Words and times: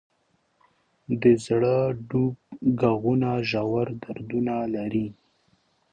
د 1.21 1.23
زړه 1.45 1.75
ډوب 2.09 2.35
ږغونه 2.81 3.31
ژور 3.49 3.87
دردونه 4.03 4.55
لري. 4.75 5.07